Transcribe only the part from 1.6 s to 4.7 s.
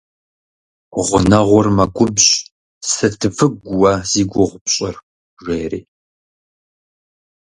мэгубжь, сыт выгу уэ зи гугъу